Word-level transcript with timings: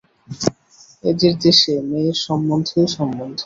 এদের 1.03 1.33
দেশে 1.45 1.73
মেয়ের 1.89 2.17
সম্বন্ধেই 2.25 2.87
সম্বন্ধ। 2.95 3.37